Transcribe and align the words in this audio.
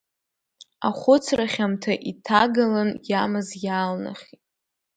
Ахәыцра 0.87 1.45
хьамҭа 1.53 1.93
иҭагалан 2.09 2.91
иамаз 3.09 3.49
иаалнахит. 3.65 4.41